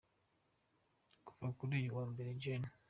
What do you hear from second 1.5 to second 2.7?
kuri uyu wa Mbere, Gen.